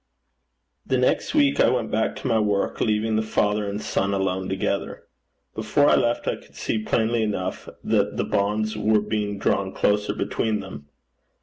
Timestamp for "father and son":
3.21-4.15